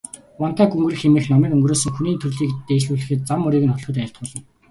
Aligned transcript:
Вантай 0.41 0.67
гүнгэрэг 0.71 0.99
хэмээх 1.01 1.25
номыг 1.31 1.51
өнгөрсөн 1.55 1.91
хүний 1.93 2.15
төрлийг 2.19 2.51
дээшлүүлэхэд, 2.67 3.19
зам 3.29 3.39
мөрийг 3.43 3.63
нь 3.65 3.71
хөтлөхөд 3.73 3.97
айлтгуулна. 4.01 4.39